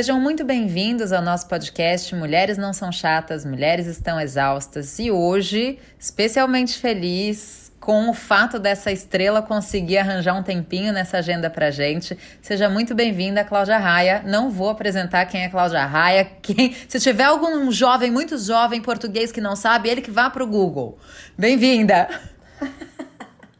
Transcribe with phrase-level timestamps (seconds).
[0.00, 4.98] Sejam muito bem-vindos ao nosso podcast Mulheres Não São Chatas, Mulheres Estão Exaustas.
[4.98, 11.50] E hoje, especialmente feliz com o fato dessa estrela conseguir arranjar um tempinho nessa agenda
[11.50, 12.16] pra gente.
[12.40, 14.22] Seja muito bem-vinda, Cláudia Raia.
[14.24, 16.24] Não vou apresentar quem é Cláudia Raia.
[16.40, 16.74] Quem...
[16.88, 20.96] Se tiver algum jovem, muito jovem português que não sabe, ele que vá pro Google.
[21.36, 22.08] Bem-vinda!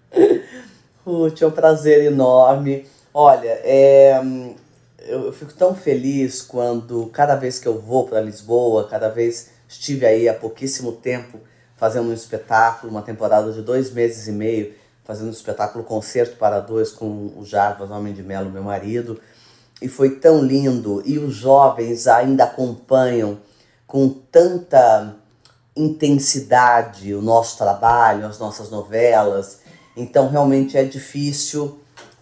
[1.04, 2.86] Ruth, é um prazer enorme.
[3.12, 4.22] Olha, é,
[5.06, 9.50] eu, eu fico tão feliz quando cada vez que eu vou para Lisboa, cada vez
[9.68, 11.38] estive aí há pouquíssimo tempo
[11.76, 16.60] fazendo um espetáculo, uma temporada de dois meses e meio, fazendo um espetáculo Concerto para
[16.60, 19.18] Dois com o Jarbas Homem de Melo, meu marido.
[19.80, 21.02] E foi tão lindo.
[21.06, 23.38] E os jovens ainda acompanham
[23.86, 25.16] com tanta
[25.74, 29.60] intensidade o nosso trabalho, as nossas novelas.
[29.96, 31.79] Então realmente é difícil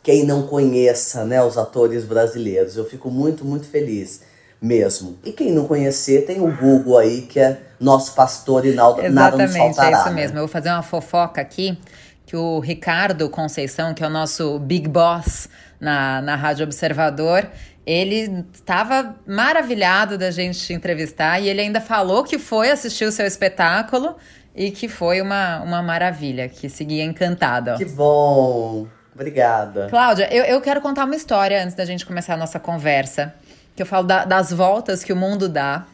[0.09, 2.79] quem não conheça né, os atores brasileiros.
[2.79, 4.23] Eu fico muito, muito feliz
[4.59, 5.19] mesmo.
[5.23, 9.37] E quem não conhecer, tem o Google aí, que é nosso pastor e nada, nada
[9.37, 9.91] nos faltará.
[9.91, 10.15] é isso né?
[10.15, 10.39] mesmo.
[10.39, 11.79] Eu vou fazer uma fofoca aqui,
[12.25, 15.47] que o Ricardo Conceição, que é o nosso big boss
[15.79, 17.47] na, na Rádio Observador,
[17.85, 23.13] ele estava maravilhado da gente te entrevistar e ele ainda falou que foi assistir o
[23.13, 24.17] seu espetáculo
[24.57, 27.77] e que foi uma, uma maravilha, que seguia encantado.
[27.77, 28.87] Que bom!
[29.19, 29.89] Obrigada.
[29.91, 33.35] Cláudia, eu, eu quero contar uma história antes da gente começar a nossa conversa,
[33.75, 35.85] que eu falo da, das voltas que o mundo dá.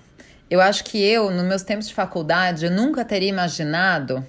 [0.51, 4.23] Eu acho que eu, nos meus tempos de faculdade, eu nunca teria imaginado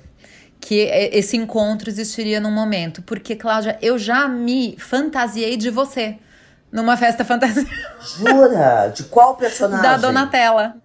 [0.62, 0.76] que
[1.12, 3.02] esse encontro existiria num momento.
[3.02, 6.18] Porque, Cláudia, eu já me fantasiei de você
[6.72, 7.68] numa festa fantasia.
[8.18, 8.88] Jura?
[8.96, 9.84] De qual personagem?
[9.84, 10.76] Da Donatella.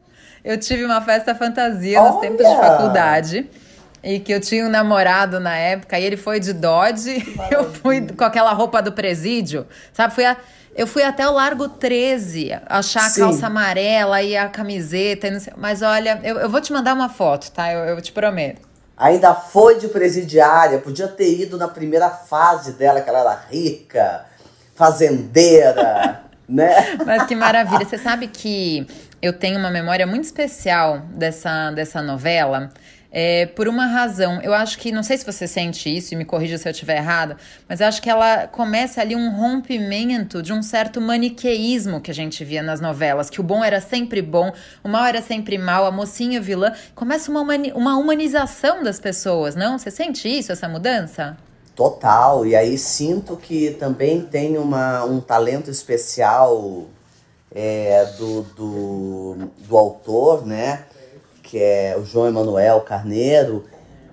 [0.45, 2.11] Eu tive uma festa fantasia Olha!
[2.11, 3.49] nos tempos de faculdade.
[4.03, 8.01] E que eu tinha um namorado na época, e ele foi de Dodge, eu fui
[8.01, 10.15] com aquela roupa do presídio, sabe?
[10.15, 10.37] Fui a,
[10.75, 13.21] eu fui até o Largo 13 achar a Sim.
[13.21, 17.09] calça amarela e a camiseta, e sei, mas olha, eu, eu vou te mandar uma
[17.09, 17.71] foto, tá?
[17.73, 18.69] Eu, eu te prometo.
[18.97, 24.27] Ainda foi de presidiária, podia ter ido na primeira fase dela, que ela era rica,
[24.75, 26.97] fazendeira, né?
[27.05, 27.85] Mas que maravilha.
[27.85, 28.87] Você sabe que
[29.23, 32.71] eu tenho uma memória muito especial dessa, dessa novela.
[33.13, 34.41] É, por uma razão.
[34.41, 36.97] Eu acho que, não sei se você sente isso, e me corrija se eu estiver
[36.97, 37.37] errado,
[37.69, 42.15] mas eu acho que ela começa ali um rompimento de um certo maniqueísmo que a
[42.15, 44.53] gente via nas novelas, que o bom era sempre bom,
[44.85, 46.73] o mal era sempre mal, a mocinha vilã.
[46.95, 47.43] Começa uma,
[47.75, 49.79] uma humanização das pessoas, não?
[49.79, 51.37] Você sente isso, essa mudança?
[51.75, 56.85] Total, e aí sinto que também tem uma, um talento especial
[57.53, 60.85] é, do, do, do autor, né?
[61.51, 63.65] Que é o João Emanuel Carneiro,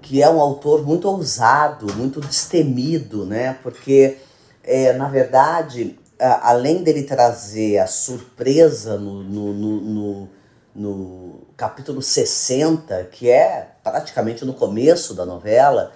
[0.01, 3.55] que é um autor muito ousado, muito destemido, né?
[3.61, 4.17] Porque,
[4.63, 5.99] é, na verdade,
[6.41, 10.29] além dele trazer a surpresa no, no, no, no,
[10.73, 15.91] no capítulo 60, que é praticamente no começo da novela,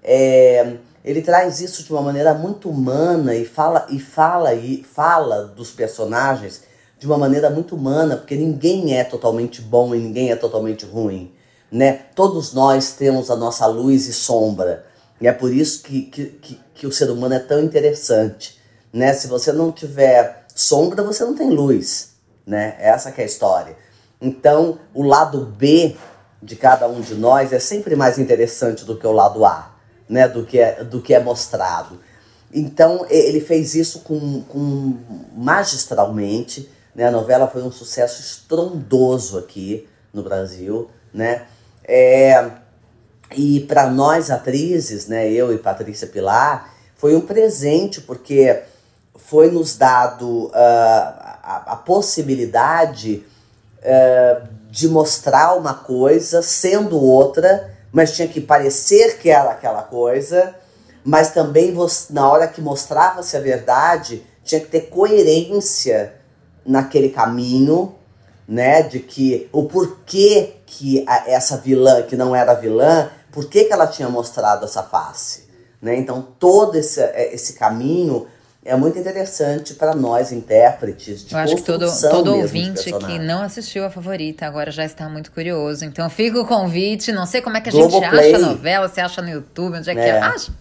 [0.00, 5.44] é, ele traz isso de uma maneira muito humana e fala e fala e fala
[5.44, 6.67] dos personagens
[6.98, 11.32] de uma maneira muito humana, porque ninguém é totalmente bom e ninguém é totalmente ruim,
[11.70, 11.92] né?
[12.14, 14.84] Todos nós temos a nossa luz e sombra,
[15.20, 18.58] e é por isso que, que, que, que o ser humano é tão interessante,
[18.92, 19.12] né?
[19.12, 22.10] Se você não tiver sombra, você não tem luz,
[22.44, 22.76] né?
[22.78, 23.76] Essa que é a história.
[24.20, 25.96] Então, o lado B
[26.42, 29.72] de cada um de nós é sempre mais interessante do que o lado A,
[30.08, 30.26] né?
[30.26, 32.00] Do que é, do que é mostrado.
[32.52, 34.96] Então, ele fez isso com, com
[35.36, 37.06] magistralmente, né?
[37.06, 41.46] A novela foi um sucesso estrondoso aqui no Brasil, né?
[41.84, 42.50] É,
[43.36, 48.64] e para nós atrizes, né, eu e Patrícia Pilar, foi um presente porque
[49.14, 53.24] foi nos dado uh, a, a, possibilidade
[53.78, 60.52] uh, de mostrar uma coisa sendo outra, mas tinha que parecer que era aquela coisa,
[61.04, 61.72] mas também
[62.10, 66.17] na hora que mostrava-se a verdade, tinha que ter coerência
[66.68, 67.94] naquele caminho,
[68.46, 73.64] né, de que o porquê que a, essa vilã, que não era vilã, por que,
[73.64, 75.48] que ela tinha mostrado essa face,
[75.80, 75.96] né?
[75.96, 78.26] Então todo esse, é, esse caminho
[78.64, 83.42] é muito interessante para nós intérpretes de Eu acho que todo, todo ouvinte que não
[83.42, 85.84] assistiu a favorita agora já está muito curioso.
[85.84, 87.10] Então fica o convite.
[87.10, 88.34] Não sei como é que a Globo gente Play.
[88.34, 89.96] acha a novela, se acha no YouTube, onde é, é.
[89.96, 90.18] que é.
[90.18, 90.52] Acha?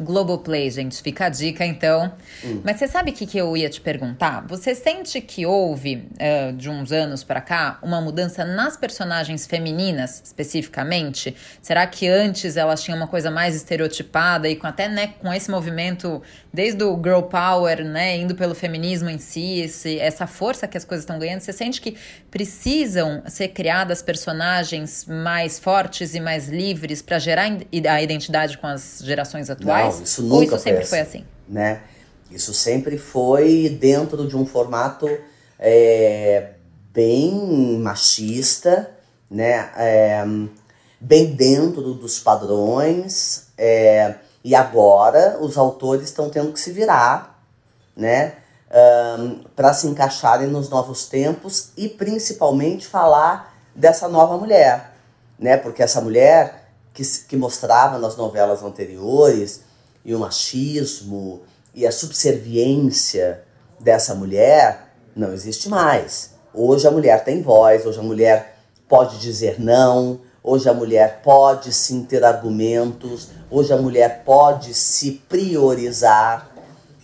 [0.00, 1.00] Globoplay, gente.
[1.02, 2.12] Fica a dica, então.
[2.44, 2.60] Hum.
[2.64, 4.44] Mas você sabe o que, que eu ia te perguntar?
[4.48, 10.22] Você sente que houve, uh, de uns anos para cá, uma mudança nas personagens femininas,
[10.24, 11.36] especificamente?
[11.62, 15.50] Será que antes elas tinham uma coisa mais estereotipada e com até né, com esse
[15.50, 16.22] movimento,
[16.54, 20.84] desde o girl power, né, indo pelo feminismo em si, esse, essa força que as
[20.84, 21.96] coisas estão ganhando, você sente que
[22.30, 27.50] precisam ser criadas personagens mais fortes e mais livres para gerar
[27.90, 29.96] a identidade com as gerações atuais?
[29.96, 31.24] Não, isso nunca Ou isso sempre foi assim?
[31.48, 31.80] Né?
[32.30, 35.08] Isso sempre foi dentro de um formato
[35.58, 36.50] é,
[36.92, 38.90] bem machista,
[39.28, 39.70] né?
[39.76, 40.24] É,
[41.00, 43.48] bem dentro dos padrões.
[43.58, 44.14] É,
[44.44, 47.42] e agora os autores estão tendo que se virar,
[47.96, 48.34] né?
[49.18, 54.92] Um, para se encaixarem nos novos tempos e principalmente falar dessa nova mulher,
[55.38, 55.56] né?
[55.56, 59.62] Porque essa mulher que, que mostrava nas novelas anteriores
[60.04, 61.42] e o machismo
[61.74, 63.42] e a subserviência
[63.80, 66.34] dessa mulher não existe mais.
[66.52, 68.58] Hoje a mulher tem voz, hoje a mulher
[68.88, 75.12] pode dizer não, hoje a mulher pode sim ter argumentos, hoje a mulher pode se
[75.28, 76.50] priorizar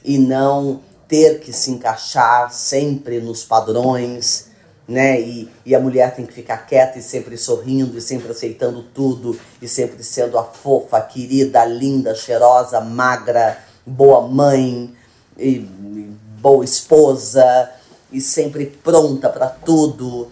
[0.05, 4.51] e não ter que se encaixar sempre nos padrões
[4.91, 5.21] né?
[5.21, 9.39] E, e a mulher tem que ficar quieta e sempre sorrindo e sempre aceitando tudo
[9.63, 13.57] e sempre sendo a fofa, querida, linda, cheirosa, magra,
[13.87, 14.93] boa mãe
[15.39, 17.71] e, e boa esposa
[18.11, 20.27] e sempre pronta para tudo,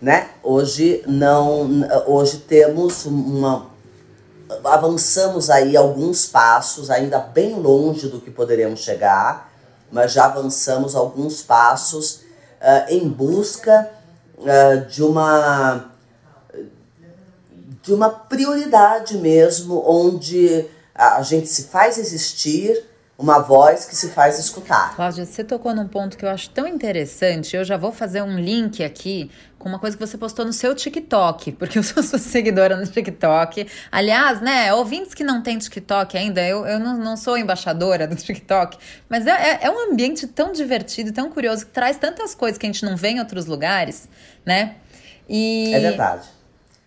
[0.00, 0.30] né?
[0.42, 1.68] Hoje não,
[2.06, 3.68] hoje temos uma
[4.64, 9.52] avançamos aí alguns passos, ainda bem longe do que poderemos chegar,
[9.92, 12.22] mas já avançamos alguns passos
[12.60, 13.88] uh, em busca
[14.38, 15.86] uh, de uma
[17.82, 22.89] de uma prioridade mesmo, onde a gente se faz existir
[23.20, 24.96] uma voz que se faz escutar.
[24.96, 27.54] Cláudia, você tocou num ponto que eu acho tão interessante.
[27.54, 30.74] Eu já vou fazer um link aqui com uma coisa que você postou no seu
[30.74, 33.68] TikTok, porque eu sou sua seguidora no TikTok.
[33.92, 38.16] Aliás, né, ouvintes que não têm TikTok ainda, eu, eu não, não sou embaixadora do
[38.16, 42.56] TikTok, mas é, é, é um ambiente tão divertido, tão curioso, que traz tantas coisas
[42.56, 44.08] que a gente não vê em outros lugares,
[44.46, 44.76] né?
[45.28, 45.74] E...
[45.74, 46.26] É verdade.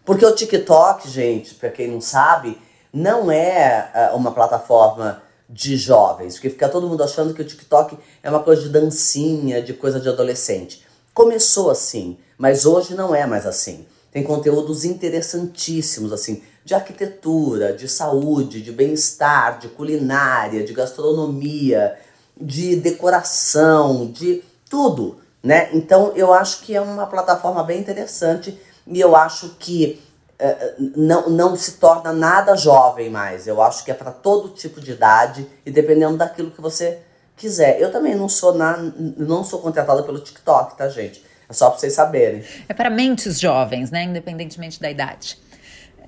[0.04, 2.60] Porque o TikTok, gente, para quem não sabe,
[2.92, 5.23] não é uh, uma plataforma
[5.54, 9.62] de jovens, porque fica todo mundo achando que o TikTok é uma coisa de dancinha,
[9.62, 10.84] de coisa de adolescente.
[11.14, 13.86] Começou assim, mas hoje não é mais assim.
[14.12, 22.00] Tem conteúdos interessantíssimos, assim, de arquitetura, de saúde, de bem-estar, de culinária, de gastronomia,
[22.36, 25.70] de decoração, de tudo, né?
[25.72, 30.02] Então eu acho que é uma plataforma bem interessante e eu acho que
[30.96, 33.48] não, não se torna nada jovem mais.
[33.48, 37.00] Eu acho que é para todo tipo de idade e dependendo daquilo que você
[37.36, 37.80] quiser.
[37.80, 38.78] Eu também não sou na,
[39.18, 41.24] não sou contratada pelo TikTok, tá, gente?
[41.50, 42.44] É só para vocês saberem.
[42.68, 44.04] É para mentes jovens, né?
[44.04, 45.38] Independentemente da idade.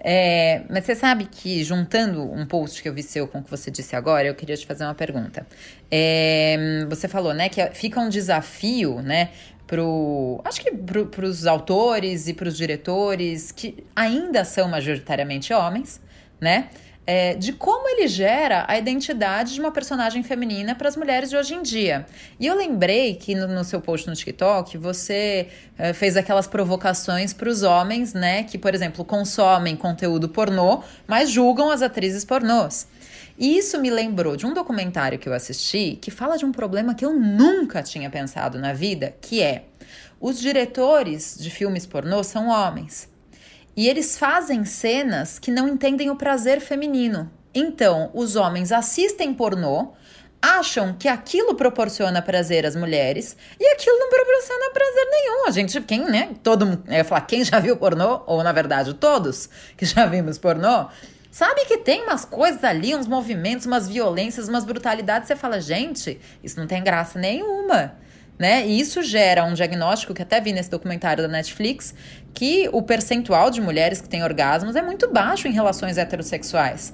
[0.07, 3.49] É, mas você sabe que, juntando um post que eu vi seu com o que
[3.49, 5.47] você disse agora, eu queria te fazer uma pergunta.
[5.89, 9.31] É, você falou, né, que fica um desafio, né,
[9.67, 16.01] pro, acho que para os autores e para os diretores, que ainda são majoritariamente homens,
[16.39, 16.69] né?
[17.07, 21.37] É, de como ele gera a identidade de uma personagem feminina para as mulheres de
[21.37, 22.03] hoje em dia.
[22.39, 27.31] E eu lembrei que no, no seu post no TikTok você é, fez aquelas provocações
[27.31, 32.87] para os homens, né, que, por exemplo, consomem conteúdo pornô, mas julgam as atrizes pornôs.
[33.37, 36.95] E isso me lembrou de um documentário que eu assisti que fala de um problema
[36.95, 39.65] que eu nunca tinha pensado na vida, que é
[40.19, 43.09] os diretores de filmes pornô são homens.
[43.75, 47.29] E eles fazem cenas que não entendem o prazer feminino.
[47.53, 49.93] Então, os homens assistem pornô,
[50.41, 55.47] acham que aquilo proporciona prazer às mulheres e aquilo não proporciona prazer nenhum.
[55.47, 56.29] A gente, quem, né?
[56.43, 60.05] Todo mundo, eu ia falar, quem já viu pornô, ou na verdade todos que já
[60.05, 60.87] vimos pornô,
[61.35, 65.27] Sabe que tem umas coisas ali, uns movimentos, umas violências, umas brutalidades.
[65.27, 67.93] Você fala, gente, isso não tem graça nenhuma.
[68.39, 68.65] Né?
[68.65, 71.93] E isso gera um diagnóstico que até vi nesse documentário da Netflix,
[72.33, 76.93] que o percentual de mulheres que têm orgasmos é muito baixo em relações heterossexuais.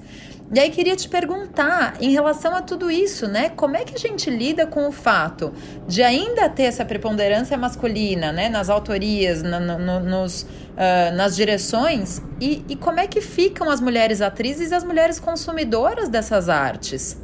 [0.52, 3.48] E aí queria te perguntar, em relação a tudo isso, né?
[3.48, 5.50] Como é que a gente lida com o fato
[5.88, 8.50] de ainda ter essa preponderância masculina, né?
[8.50, 13.80] Nas autorias, na, no, nos, uh, nas direções, e, e como é que ficam as
[13.80, 17.16] mulheres atrizes e as mulheres consumidoras dessas artes?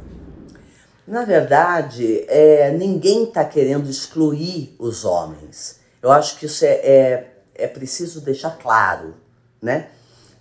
[1.07, 5.79] Na verdade, é, ninguém está querendo excluir os homens.
[6.01, 9.15] Eu acho que isso é, é, é preciso deixar claro,
[9.61, 9.87] né?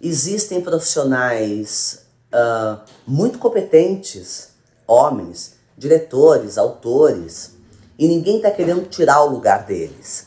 [0.01, 4.51] Existem profissionais uh, muito competentes,
[4.87, 7.57] homens, diretores, autores,
[7.99, 10.27] e ninguém está querendo tirar o lugar deles.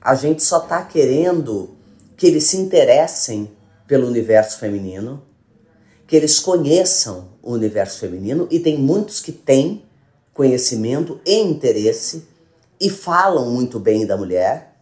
[0.00, 1.76] A gente só está querendo
[2.20, 3.50] que eles se interessem
[3.86, 5.22] pelo universo feminino,
[6.06, 9.86] que eles conheçam o universo feminino, e tem muitos que têm
[10.34, 12.28] conhecimento e interesse
[12.78, 14.76] e falam muito bem da mulher,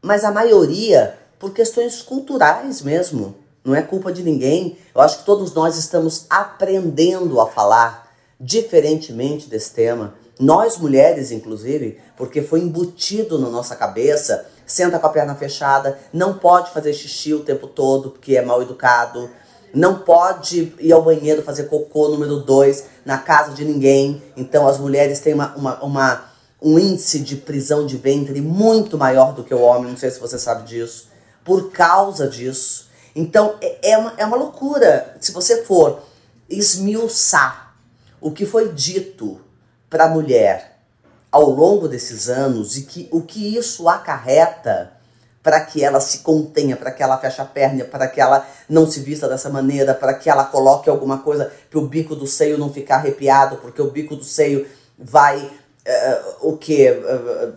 [0.00, 3.36] mas a maioria por questões culturais mesmo.
[3.62, 4.78] Não é culpa de ninguém.
[4.94, 10.14] Eu acho que todos nós estamos aprendendo a falar diferentemente desse tema.
[10.38, 16.34] Nós mulheres, inclusive, porque foi embutido na nossa cabeça, senta com a perna fechada, não
[16.34, 19.28] pode fazer xixi o tempo todo porque é mal educado,
[19.74, 24.22] não pode ir ao banheiro fazer cocô número dois na casa de ninguém.
[24.36, 26.24] Então as mulheres têm uma, uma, uma,
[26.62, 30.20] um índice de prisão de ventre muito maior do que o homem, não sei se
[30.20, 31.08] você sabe disso,
[31.44, 32.88] por causa disso.
[33.14, 35.16] Então é, é, uma, é uma loucura.
[35.20, 36.00] Se você for
[36.48, 37.74] esmiuçar
[38.20, 39.40] o que foi dito
[39.88, 40.69] para a mulher
[41.30, 44.92] ao longo desses anos e que o que isso acarreta
[45.42, 48.90] para que ela se contenha, para que ela feche a perna, para que ela não
[48.90, 52.58] se vista dessa maneira, para que ela coloque alguma coisa para o bico do seio
[52.58, 54.66] não ficar arrepiado, porque o bico do seio
[54.98, 57.54] vai uh, o que uh,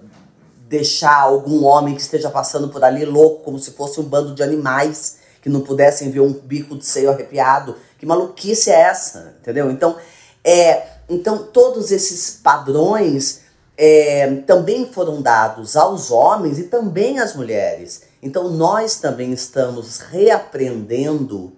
[0.70, 4.42] deixar algum homem que esteja passando por ali louco, como se fosse um bando de
[4.42, 7.75] animais que não pudessem ver um bico de seio arrepiado.
[8.00, 9.70] Que maluquice é essa, entendeu?
[9.70, 9.98] Então,
[10.42, 13.42] é, então todos esses padrões
[13.77, 18.03] é, também foram dados aos homens e também às mulheres.
[18.22, 21.53] Então nós também estamos reaprendendo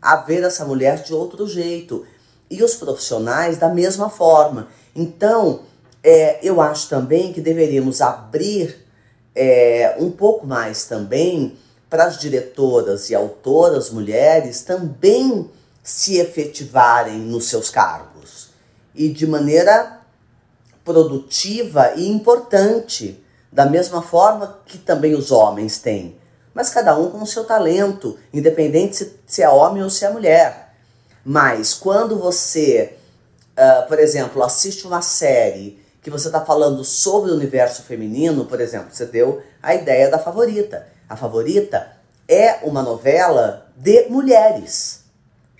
[0.00, 2.04] a ver essa mulher de outro jeito.
[2.50, 4.68] E os profissionais da mesma forma.
[4.94, 5.62] Então,
[6.02, 8.86] é, eu acho também que deveríamos abrir
[9.34, 11.56] é, um pouco mais também
[11.88, 15.50] para as diretoras e autoras mulheres também
[15.82, 18.50] se efetivarem nos seus cargos.
[18.94, 20.00] E de maneira
[20.84, 26.18] produtiva e importante, da mesma forma que também os homens têm.
[26.52, 30.74] Mas cada um com o seu talento, independente se, é homem ou se é mulher.
[31.24, 32.96] Mas quando você,
[33.56, 38.60] uh, por exemplo, assiste uma série que você está falando sobre o universo feminino, por
[38.60, 40.86] exemplo, você deu a ideia da favorita.
[41.08, 41.90] A favorita
[42.28, 45.04] é uma novela de mulheres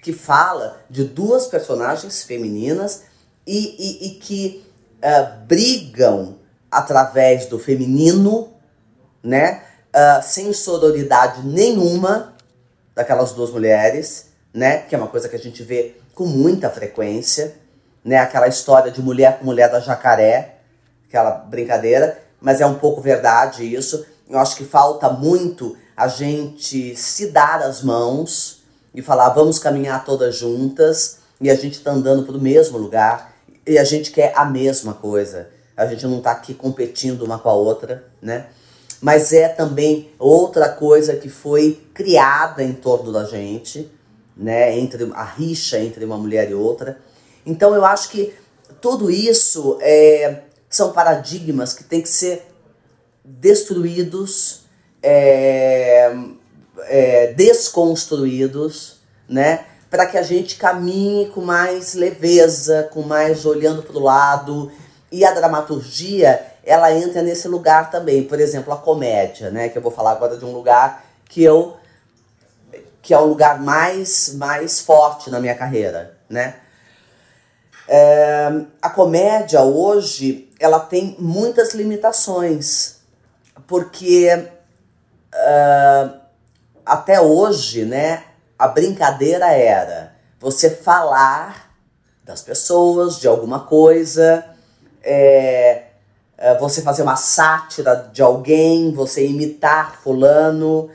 [0.02, 3.04] que fala de duas personagens femininas
[3.46, 4.64] e, e, e que
[5.04, 6.36] uh, brigam
[6.70, 8.48] através do feminino,
[9.22, 9.62] né?
[9.94, 12.34] Uh, sem sororidade nenhuma
[12.94, 14.78] daquelas duas mulheres, né?
[14.78, 17.54] Que é uma coisa que a gente vê com muita frequência,
[18.04, 18.18] né?
[18.18, 20.56] Aquela história de mulher com mulher da jacaré,
[21.06, 24.04] aquela brincadeira, mas é um pouco verdade isso.
[24.28, 30.04] Eu acho que falta muito a gente se dar as mãos e falar vamos caminhar
[30.04, 33.33] todas juntas e a gente tá andando para o mesmo lugar
[33.66, 35.48] e a gente quer a mesma coisa.
[35.76, 38.46] A gente não está aqui competindo uma com a outra, né?
[39.00, 43.90] Mas é também outra coisa que foi criada em torno da gente,
[44.36, 44.78] né?
[44.78, 46.98] Entre a rixa entre uma mulher e outra.
[47.44, 48.32] Então eu acho que
[48.80, 52.46] tudo isso é, são paradigmas que têm que ser
[53.24, 54.62] destruídos,
[55.02, 56.14] é,
[56.86, 59.66] é, desconstruídos, né?
[59.94, 64.72] Para que a gente caminhe com mais leveza, com mais olhando para o lado.
[65.12, 68.24] E a dramaturgia, ela entra nesse lugar também.
[68.24, 69.68] Por exemplo, a comédia, né?
[69.68, 71.76] Que eu vou falar agora de um lugar que eu
[73.00, 76.56] que é o lugar mais mais forte na minha carreira, né?
[77.86, 78.50] É,
[78.82, 82.96] a comédia hoje ela tem muitas limitações
[83.68, 84.48] porque
[85.32, 86.20] uh,
[86.84, 88.24] até hoje, né?
[88.58, 91.70] A brincadeira era você falar
[92.24, 94.44] das pessoas, de alguma coisa,
[95.02, 95.82] é,
[96.38, 100.90] é, você fazer uma sátira de alguém, você imitar fulano.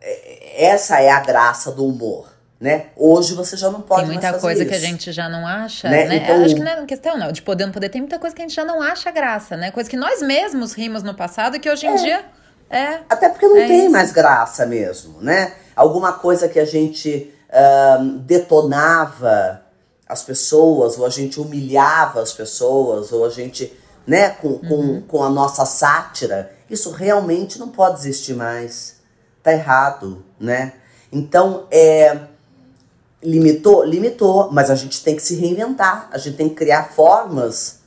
[0.00, 2.30] É, essa é a graça do humor.
[2.60, 2.86] Né?
[2.96, 4.70] Hoje você já não pode Tem muita coisa isso.
[4.70, 6.04] que a gente já não acha, né?
[6.04, 6.16] né?
[6.16, 7.88] Então, acho que não é questão não, de poder não poder.
[7.88, 9.72] Tem muita coisa que a gente já não acha graça, né?
[9.72, 11.94] Coisa que nós mesmos rimos no passado e que hoje em é.
[11.96, 12.24] dia
[12.70, 13.00] é.
[13.10, 13.90] Até porque não é tem isso.
[13.90, 15.52] mais graça mesmo, né?
[15.74, 19.62] Alguma coisa que a gente uh, detonava
[20.08, 23.72] as pessoas, ou a gente humilhava as pessoas, ou a gente,
[24.06, 25.02] né, com, com, uhum.
[25.02, 28.96] com a nossa sátira, isso realmente não pode existir mais.
[29.42, 30.74] Tá errado, né?
[31.10, 32.18] Então, é.
[33.22, 33.84] Limitou?
[33.84, 37.80] Limitou, mas a gente tem que se reinventar, a gente tem que criar formas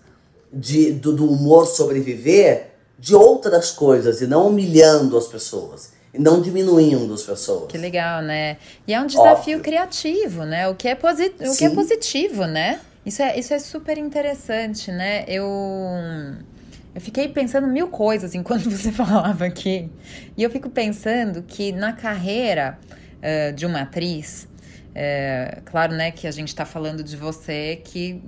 [0.52, 5.92] de, do, do humor sobreviver de outras coisas e não humilhando as pessoas.
[6.16, 7.72] E não diminuindo as pessoas.
[7.72, 8.58] Que legal, né?
[8.88, 9.60] E é um desafio Óbvio.
[9.60, 10.68] criativo, né?
[10.68, 12.80] O que é, posi o que é positivo, né?
[13.06, 15.26] Isso é, isso é super interessante, né?
[15.28, 15.52] Eu,
[16.94, 19.90] eu fiquei pensando mil coisas enquanto você falava aqui.
[20.36, 22.80] E eu fico pensando que na carreira
[23.18, 24.48] uh, de uma atriz,
[24.98, 28.24] é, claro, né, que a gente está falando de você que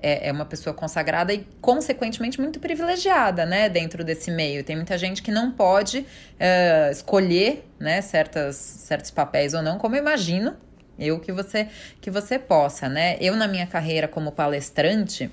[0.00, 4.62] é, é, uma pessoa consagrada e, consequentemente, muito privilegiada, né, dentro desse meio.
[4.62, 6.06] Tem muita gente que não pode
[6.38, 10.56] é, escolher, né, certas, certos papéis ou não, como eu imagino
[10.98, 11.68] eu que você
[12.00, 13.18] que você possa, né?
[13.20, 15.30] Eu na minha carreira como palestrante,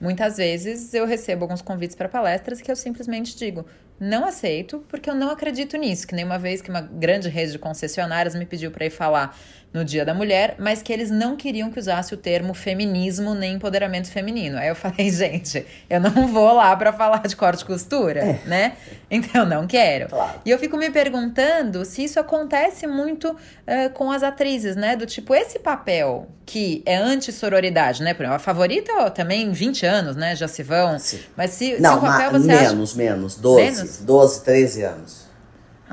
[0.00, 3.64] muitas vezes eu recebo alguns convites para palestras que eu simplesmente digo:
[3.98, 6.06] não aceito, porque eu não acredito nisso.
[6.06, 9.38] Que nem uma vez que uma grande rede de concessionárias me pediu para ir falar
[9.74, 13.54] no Dia da Mulher, mas que eles não queriam que usasse o termo feminismo nem
[13.54, 14.56] empoderamento feminino.
[14.56, 18.40] Aí eu falei, gente, eu não vou lá para falar de corte e costura, é.
[18.46, 18.76] né?
[19.10, 20.08] Então eu não quero.
[20.08, 20.40] Claro.
[20.44, 24.94] E eu fico me perguntando se isso acontece muito uh, com as atrizes, né?
[24.94, 28.14] Do tipo, esse papel que é anti-sororidade, né?
[28.14, 30.36] Por exemplo, a favorita ó, também 20 anos, né?
[30.36, 31.00] Já se vão.
[31.00, 31.18] Sim.
[31.36, 32.98] Mas se, não, se o papel você menos, acha...
[32.98, 33.98] menos, 12, menos?
[33.98, 35.23] 12, 13 anos.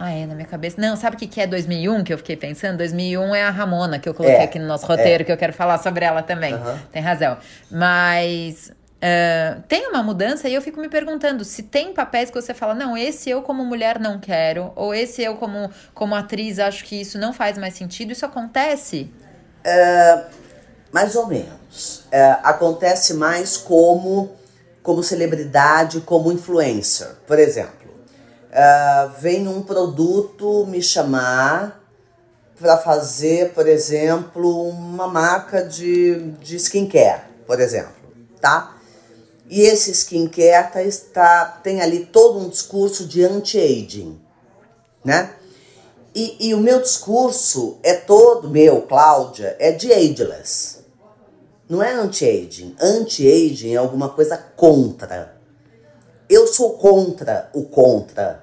[0.04, 0.82] Ah, é, na minha cabeça.
[0.82, 2.78] Não, sabe o que, que é 2001 que eu fiquei pensando?
[2.78, 5.26] 2001 é a Ramona, que eu coloquei é, aqui no nosso roteiro, é.
[5.26, 6.56] que eu quero falar sobre ela também.
[6.56, 6.80] Uhum.
[6.92, 7.38] Tem razão.
[7.70, 8.72] Mas.
[8.98, 12.76] Uh, tem uma mudança e eu fico me perguntando se tem papéis que você fala,
[12.76, 17.02] não, esse eu como mulher não quero, ou esse eu como, como atriz acho que
[17.02, 18.12] isso não faz mais sentido.
[18.12, 19.12] Isso acontece?
[19.64, 20.24] É,
[20.92, 22.06] mais ou menos.
[22.12, 24.32] É, acontece mais como,
[24.82, 27.08] como celebridade, como influencer.
[27.28, 27.81] Por exemplo,
[28.52, 31.82] uh, vem um produto me chamar
[32.60, 37.94] para fazer, por exemplo, uma marca de, de skincare, por exemplo,
[38.40, 38.78] tá?
[39.50, 44.20] E esse skincare tá, está, tem ali todo um discurso de anti-aging,
[45.04, 45.34] né?
[46.14, 50.82] E, e o meu discurso é todo, meu, Cláudia, é de ageless.
[51.70, 52.76] Não é anti-aging.
[52.80, 55.31] Anti-aging é alguma coisa contra.
[56.32, 58.42] Eu sou contra o contra,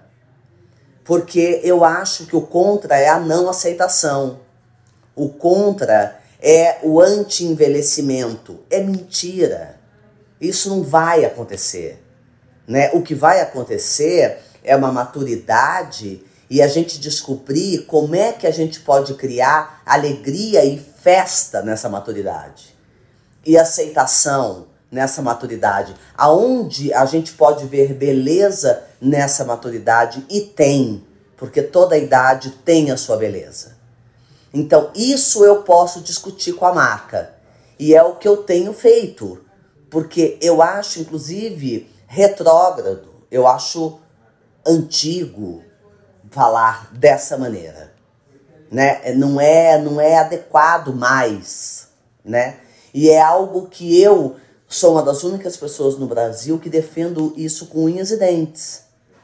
[1.03, 4.41] porque eu acho que o contra é a não aceitação.
[5.17, 8.61] O contra é o anti-envelhecimento.
[8.69, 9.81] É mentira.
[10.39, 12.05] Isso não vai acontecer.
[12.67, 12.91] Né?
[12.93, 18.53] O que vai acontecer é uma maturidade e a gente descobrir como é que a
[18.53, 22.77] gente pode criar alegria e festa nessa maturidade.
[23.47, 31.05] E aceitação nessa maturidade, aonde a gente pode ver beleza nessa maturidade e tem,
[31.37, 33.77] porque toda idade tem a sua beleza.
[34.53, 37.35] Então, isso eu posso discutir com a marca.
[37.79, 39.45] E é o que eu tenho feito,
[39.91, 44.01] porque eu acho inclusive retrógrado, eu acho
[44.67, 45.63] antigo
[46.31, 47.93] falar dessa maneira,
[48.71, 49.13] né?
[49.15, 51.89] Não é, não é adequado mais,
[52.25, 52.57] né?
[52.93, 54.37] E é algo que eu
[54.69, 58.83] sou uma das únicas pessoas no Brasil que defendo isso com unhas e dentes,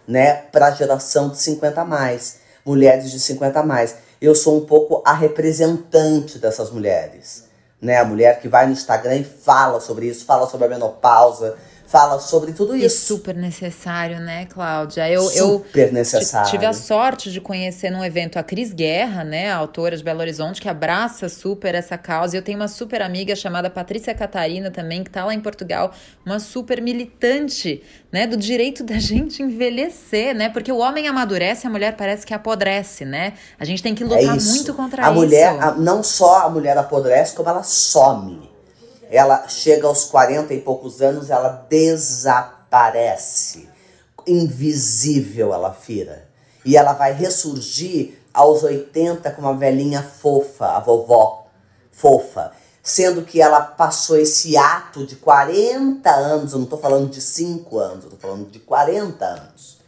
[0.09, 0.33] né?
[0.33, 3.97] Para a geração de 50 a mais, mulheres de 50 a mais.
[4.21, 7.45] Eu sou um pouco a representante dessas mulheres,
[7.81, 7.99] né?
[7.99, 11.57] A mulher que vai no Instagram e fala sobre isso, fala sobre a menopausa,
[11.95, 12.87] fala sobre tudo isso.
[12.87, 15.09] É super necessário, né, Cláudia?
[15.09, 16.51] Eu, super eu necessário.
[16.51, 20.19] tive a sorte de conhecer num evento a Cris Guerra, né, a autora de Belo
[20.19, 22.35] Horizonte, que abraça super essa causa.
[22.35, 25.93] E eu tenho uma super amiga chamada Patrícia Catarina também, que tá lá em Portugal,
[26.27, 27.81] uma super militante,
[28.11, 30.49] né, do direito da gente envelhecer, né?
[30.49, 33.35] Porque o homem amadurece, a mulher parece que apodrece, né?
[33.57, 35.21] A gente tem que lutar é muito contra a isso.
[35.21, 38.54] Mulher, a, não só a mulher apodrece, como ela some
[39.17, 43.69] ela chega aos 40 e poucos anos, ela desaparece.
[44.27, 46.29] Invisível ela vira.
[46.65, 51.47] E ela vai ressurgir aos 80 com uma velhinha fofa, a vovó
[51.93, 52.53] fofa.
[52.83, 57.79] Sendo que ela passou esse ato de 40 anos, eu não estou falando de 5
[57.79, 59.79] anos, eu estou falando de 40 anos,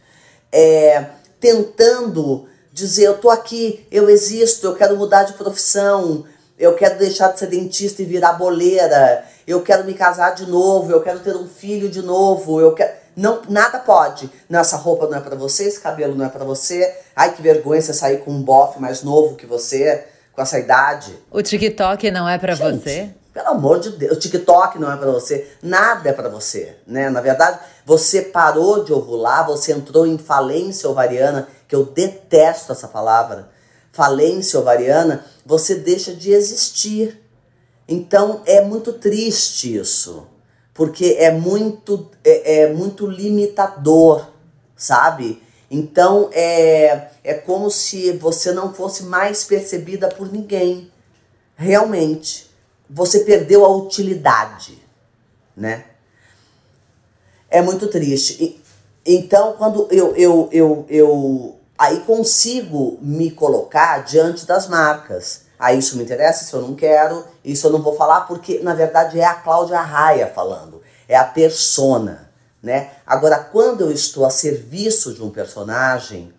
[0.51, 1.09] é,
[1.39, 6.25] tentando dizer: eu estou aqui, eu existo, eu quero mudar de profissão,
[6.57, 10.91] eu quero deixar de ser dentista e virar boleira, eu quero me casar de novo,
[10.91, 12.91] eu quero ter um filho de novo, eu quero.
[13.15, 14.29] Não, nada pode.
[14.49, 16.95] Não, essa roupa não é para você, esse cabelo não é para você.
[17.15, 21.17] Ai, que vergonha você sair com um bofe mais novo que você, com essa idade.
[21.31, 23.09] O TikTok não é para você?
[23.33, 27.07] Pelo amor de Deus, o TikTok não é para você, nada é para você, né?
[27.07, 32.87] Na verdade, você parou de ovular, você entrou em falência ovariana, que eu detesto essa
[32.87, 33.47] palavra
[33.91, 37.21] falência ovariana, você deixa de existir.
[37.87, 40.27] Então é muito triste isso,
[40.73, 44.27] porque é muito, é, é muito limitador,
[44.75, 45.41] sabe?
[45.69, 50.91] Então é, é como se você não fosse mais percebida por ninguém.
[51.55, 52.47] Realmente.
[52.89, 54.81] Você perdeu a utilidade,
[55.55, 55.83] né?
[57.49, 58.41] É muito triste.
[58.41, 58.61] E,
[59.05, 65.41] então, quando eu, eu, eu, eu aí consigo me colocar diante das marcas.
[65.59, 68.59] Aí ah, isso me interessa, isso eu não quero, isso eu não vou falar, porque
[68.59, 72.91] na verdade é a Cláudia Raia falando, é a persona, né?
[73.05, 76.31] Agora, quando eu estou a serviço de um personagem,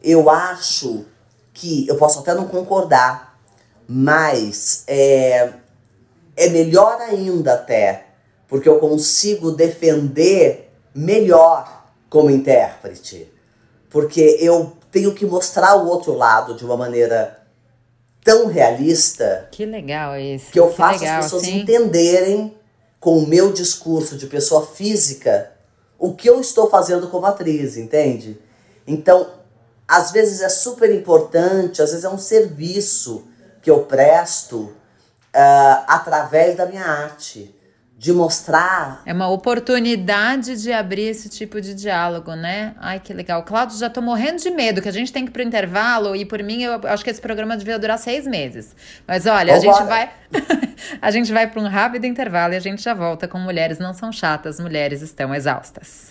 [0.00, 1.04] eu acho
[1.52, 3.36] que, eu posso até não concordar,
[3.88, 5.52] mas é,
[6.36, 8.06] é melhor ainda até,
[8.46, 13.33] porque eu consigo defender melhor como intérprete.
[13.94, 17.38] Porque eu tenho que mostrar o outro lado de uma maneira
[18.24, 19.46] tão realista.
[19.52, 20.50] Que legal isso.
[20.50, 21.60] Que eu que faço legal, as pessoas sim.
[21.60, 22.58] entenderem
[22.98, 25.52] com o meu discurso de pessoa física
[25.96, 28.36] o que eu estou fazendo como atriz, entende?
[28.84, 29.30] Então,
[29.86, 33.28] às vezes é super importante, às vezes é um serviço
[33.62, 34.74] que eu presto uh,
[35.86, 37.53] através da minha arte.
[38.04, 39.00] De mostrar.
[39.06, 42.74] É uma oportunidade de abrir esse tipo de diálogo, né?
[42.78, 43.42] Ai, que legal.
[43.44, 46.26] Cláudio, já tô morrendo de medo, que a gente tem que ir pro intervalo, e
[46.26, 48.76] por mim, eu acho que esse programa devia durar seis meses.
[49.08, 50.10] Mas olha, a gente vai.
[51.00, 53.94] a gente vai para um rápido intervalo e a gente já volta com Mulheres Não
[53.94, 56.10] São Chatas, Mulheres Estão Exaustas.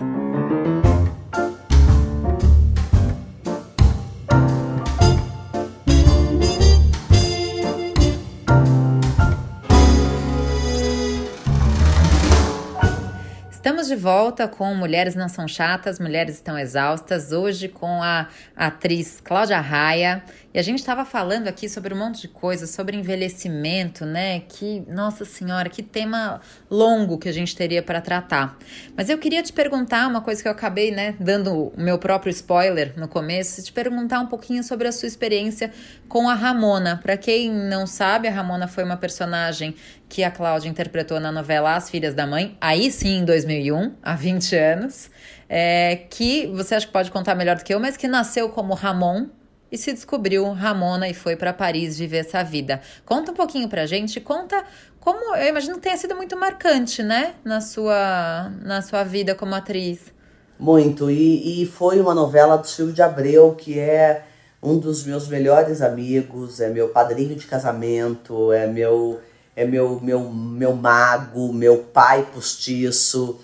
[13.84, 19.19] Estamos de volta com Mulheres Não São Chatas, Mulheres Estão Exaustas, hoje com a atriz
[19.22, 20.24] Cláudia Raia.
[20.54, 24.41] E a gente estava falando aqui sobre um monte de coisas, sobre envelhecimento, né?
[24.48, 26.39] Que, nossa senhora, que tema
[26.72, 28.58] longo que a gente teria para tratar.
[28.96, 32.30] Mas eu queria te perguntar uma coisa que eu acabei, né, dando o meu próprio
[32.30, 35.72] spoiler no começo, te perguntar um pouquinho sobre a sua experiência
[36.08, 37.02] com a Ramona.
[37.04, 39.76] Para quem não sabe, a Ramona foi uma personagem
[40.13, 44.15] que a Cláudia interpretou na novela As Filhas da Mãe, aí sim em 2001, há
[44.15, 45.10] 20 anos,
[45.49, 48.76] é, que você acha que pode contar melhor do que eu, mas que nasceu como
[48.76, 49.26] Ramon
[49.71, 52.80] e se descobriu Ramona e foi para Paris viver essa vida.
[53.04, 54.63] Conta um pouquinho pra gente, conta
[54.99, 59.56] como, eu imagino que tenha sido muito marcante, né, na sua, na sua vida como
[59.56, 60.13] atriz.
[60.60, 64.26] Muito, e, e foi uma novela do Silvio de Abreu, que é
[64.62, 69.19] um dos meus melhores amigos, é meu padrinho de casamento, é meu
[69.56, 73.39] é meu, meu, meu mago, meu pai postiço,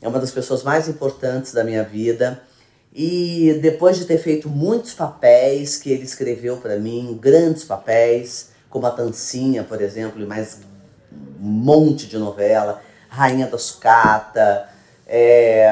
[0.00, 2.42] é uma das pessoas mais importantes da minha vida.
[2.94, 8.86] E depois de ter feito muitos papéis que ele escreveu para mim, grandes papéis, como
[8.86, 10.60] a Tancinha, por exemplo, e mais
[11.40, 14.68] um monte de novela, Rainha da Sucata,
[15.06, 15.70] é,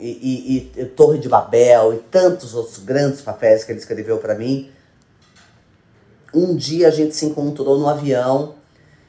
[0.00, 4.34] e, e, e, Torre de Babel e tantos outros grandes papéis que ele escreveu para
[4.34, 4.70] mim.
[6.34, 8.54] Um dia a gente se encontrou no avião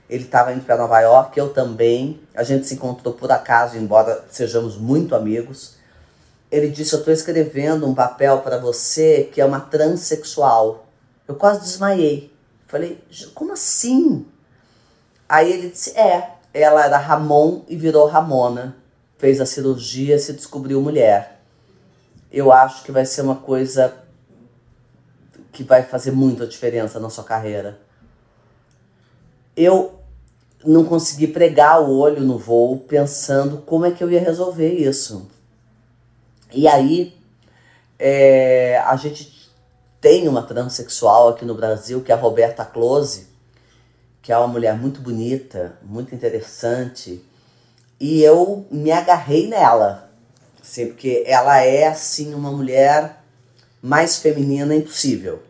[0.09, 2.19] ele estava indo para Nova York, eu também.
[2.33, 5.75] A gente se encontrou por acaso, embora sejamos muito amigos.
[6.49, 10.85] Ele disse: Eu estou escrevendo um papel para você que é uma transexual.
[11.27, 12.33] Eu quase desmaiei.
[12.67, 14.25] Falei: Como assim?
[15.27, 18.77] Aí ele disse: É, ela era Ramon e virou Ramona.
[19.17, 21.41] Fez a cirurgia, se descobriu mulher.
[22.31, 23.93] Eu acho que vai ser uma coisa
[25.51, 27.79] que vai fazer muita diferença na sua carreira.
[29.55, 29.96] Eu
[30.65, 35.27] não consegui pregar o olho no voo pensando como é que eu ia resolver isso.
[36.51, 37.15] E aí,
[37.99, 39.49] é, a gente
[40.01, 43.27] tem uma transexual aqui no Brasil, que é a Roberta Close,
[44.21, 47.23] que é uma mulher muito bonita, muito interessante,
[47.99, 50.11] e eu me agarrei nela,
[50.61, 53.23] assim, porque ela é assim uma mulher
[53.81, 55.41] mais feminina impossível,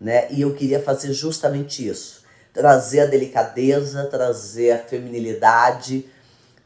[0.00, 0.30] né?
[0.30, 2.21] E eu queria fazer justamente isso
[2.52, 6.06] trazer a delicadeza, trazer a feminilidade,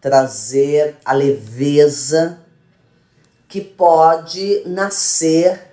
[0.00, 2.38] trazer a leveza
[3.48, 5.70] que pode nascer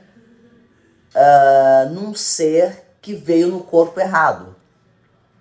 [1.15, 4.55] uh, num ser que veio no corpo errado,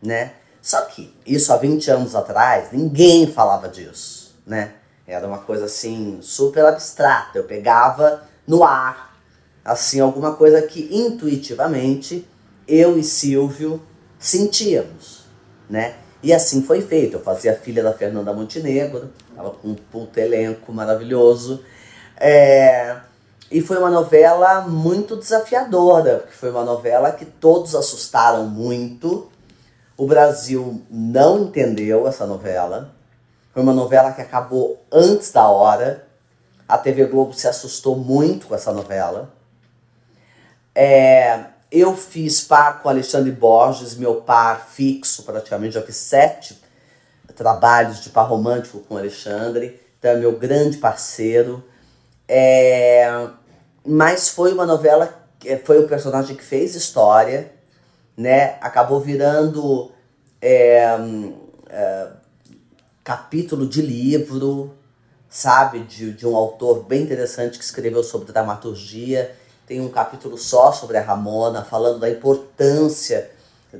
[0.02, 0.32] né?
[0.60, 4.74] Só que isso há 20 anos atrás, ninguém falava disso, né?
[5.06, 7.38] Era uma coisa assim super abstrata.
[7.38, 9.16] Eu pegava no ar,
[9.64, 12.26] assim, alguma coisa que intuitivamente
[12.66, 13.82] eu e Silvio
[14.22, 15.24] sentíamos,
[15.68, 15.96] né?
[16.22, 17.16] E assim foi feito.
[17.16, 21.62] Eu fazia a filha da Fernanda Montenegro, tava com um puto elenco maravilhoso.
[22.16, 22.96] É...
[23.50, 29.30] E foi uma novela muito desafiadora, porque foi uma novela que todos assustaram muito.
[29.96, 32.94] O Brasil não entendeu essa novela.
[33.52, 36.06] Foi uma novela que acabou antes da hora.
[36.66, 39.34] A TV Globo se assustou muito com essa novela.
[40.74, 45.74] É, eu fiz par com Alexandre Borges, meu par fixo, praticamente.
[45.74, 46.60] Já fiz sete
[47.34, 49.80] trabalhos de par romântico com Alexandre.
[49.98, 51.64] Então é meu grande parceiro.
[52.28, 53.26] É,
[53.86, 55.26] mas foi uma novela,
[55.64, 57.50] foi um personagem que fez história,
[58.14, 58.58] né?
[58.60, 59.90] Acabou virando
[60.42, 60.84] é,
[61.70, 62.08] é,
[63.02, 64.74] capítulo de livro,
[65.30, 65.80] sabe?
[65.80, 69.34] De, de um autor bem interessante que escreveu sobre dramaturgia.
[69.72, 73.30] Tem um capítulo só sobre a Ramona, falando da importância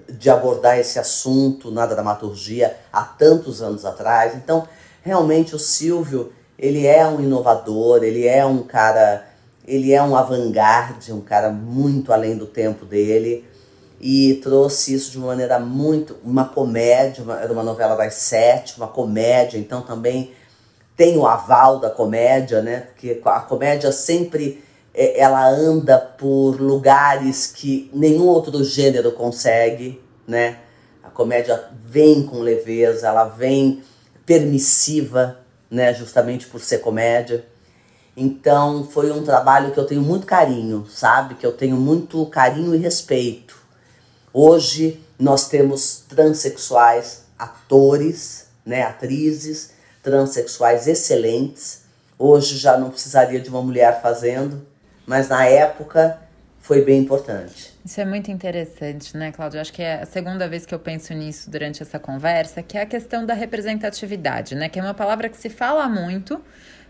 [0.09, 4.35] de abordar esse assunto na dramaturgia há tantos anos atrás.
[4.35, 4.67] Então,
[5.03, 9.27] realmente o Silvio, ele é um inovador, ele é um cara,
[9.69, 13.47] ele é um avant-garde, um cara muito além do tempo dele
[14.01, 18.79] e trouxe isso de uma maneira muito, uma comédia, uma, era uma novela das sete,
[18.79, 20.33] uma comédia, então também
[20.97, 22.87] tem o aval da comédia, né?
[22.95, 30.59] Porque a comédia sempre ela anda por lugares que nenhum outro gênero consegue, né?
[31.03, 33.83] A comédia vem com leveza, ela vem
[34.27, 35.39] permissiva,
[35.71, 35.95] né?
[35.95, 37.47] Justamente por ser comédia.
[38.15, 41.37] Então foi um trabalho que eu tenho muito carinho, sabe?
[41.37, 43.57] Que eu tenho muito carinho e respeito.
[44.33, 48.83] Hoje nós temos transexuais atores, né?
[48.83, 49.71] Atrizes
[50.03, 51.83] transexuais excelentes.
[52.19, 54.72] Hoje já não precisaria de uma mulher fazendo
[55.07, 56.19] mas na época
[56.63, 57.73] foi bem importante.
[57.85, 59.61] Isso é muito interessante, né, Cláudia?
[59.61, 62.83] Acho que é a segunda vez que eu penso nisso durante essa conversa, que é
[62.83, 64.69] a questão da representatividade, né?
[64.69, 66.41] Que é uma palavra que se fala muito,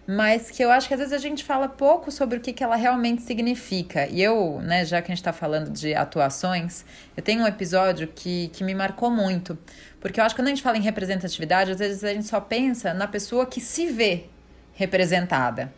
[0.06, 2.62] mas que eu acho que às vezes a gente fala pouco sobre o que, que
[2.62, 4.06] ela realmente significa.
[4.08, 6.84] E eu, né, já que a gente está falando de atuações,
[7.16, 9.56] eu tenho um episódio que, que me marcou muito.
[10.00, 12.40] Porque eu acho que quando a gente fala em representatividade, às vezes a gente só
[12.40, 14.24] pensa na pessoa que se vê
[14.74, 15.72] representada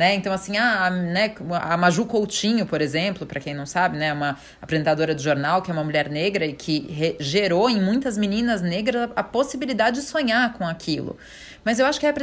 [0.00, 0.14] né?
[0.14, 4.10] Então, assim, a, a, né, a Maju Coutinho, por exemplo, para quem não sabe, né,
[4.14, 8.62] uma apresentadora do jornal, que é uma mulher negra e que gerou em muitas meninas
[8.62, 11.18] negras a possibilidade de sonhar com aquilo.
[11.62, 12.14] Mas eu acho que a,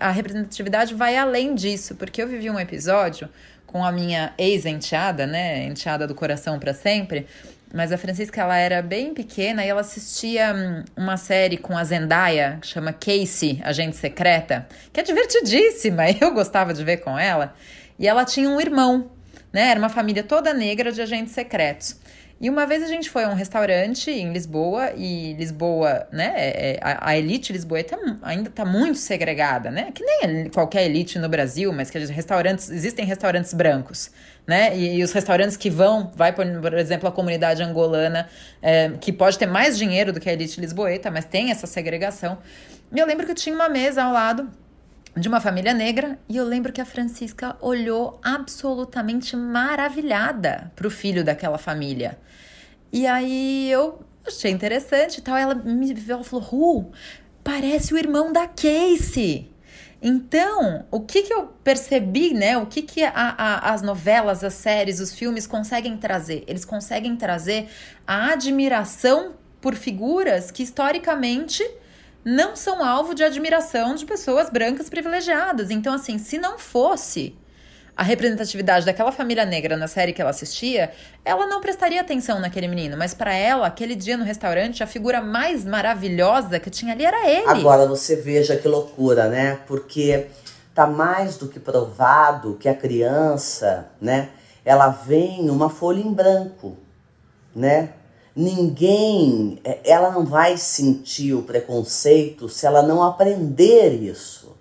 [0.00, 3.28] a representatividade vai além disso, porque eu vivi um episódio
[3.66, 7.26] com a minha ex-enteada, né, enteada do coração para sempre,
[7.74, 11.82] mas a Francisca, ela era bem pequena e ela assistia hum, uma série com a
[11.82, 17.52] Zendaya, que chama Casey, Agente Secreta, que é divertidíssima, eu gostava de ver com ela.
[17.98, 19.10] E ela tinha um irmão,
[19.52, 19.70] né?
[19.70, 21.98] Era uma família toda negra de agentes secretos.
[22.40, 26.72] E uma vez a gente foi a um restaurante em Lisboa, e Lisboa, né, é,
[26.72, 29.90] é, a, elite lisboeta ainda está muito segregada, né?
[29.92, 34.10] Que nem qualquer elite no Brasil, mas que restaurantes, existem restaurantes brancos,
[34.46, 34.76] né?
[34.76, 38.28] E, e os restaurantes que vão, vai, por, por exemplo, a comunidade angolana,
[38.60, 42.38] é, que pode ter mais dinheiro do que a elite lisboeta, mas tem essa segregação.
[42.92, 44.50] E eu lembro que tinha uma mesa ao lado
[45.16, 50.90] de uma família negra e eu lembro que a Francisca olhou absolutamente maravilhada para o
[50.90, 52.18] filho daquela família.
[52.92, 55.36] E aí eu achei interessante e tal.
[55.36, 56.92] Ela me viu, ela falou: Ru,
[57.42, 59.53] parece o irmão da Casey.
[60.06, 62.58] Então, o que, que eu percebi, né?
[62.58, 66.44] O que, que a, a, as novelas, as séries, os filmes conseguem trazer?
[66.46, 67.70] Eles conseguem trazer
[68.06, 71.66] a admiração por figuras que historicamente
[72.22, 75.70] não são alvo de admiração de pessoas brancas privilegiadas.
[75.70, 77.34] Então, assim, se não fosse
[77.96, 80.90] a representatividade daquela família negra na série que ela assistia,
[81.24, 82.96] ela não prestaria atenção naquele menino.
[82.96, 87.28] Mas para ela, aquele dia no restaurante, a figura mais maravilhosa que tinha ali era
[87.28, 87.46] ele.
[87.46, 89.60] Agora você veja que loucura, né?
[89.66, 90.26] Porque
[90.74, 94.30] tá mais do que provado que a criança, né?
[94.64, 96.76] Ela vem uma folha em branco,
[97.54, 97.90] né?
[98.34, 104.56] Ninguém, é, ela não vai sentir o preconceito se ela não aprender isso,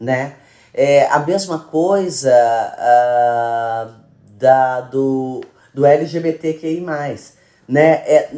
[0.00, 0.34] né?
[0.76, 3.94] É a mesma coisa uh,
[4.36, 5.40] da, do,
[5.72, 6.84] do LGBTQI+,
[7.68, 7.92] né?
[8.06, 8.28] É,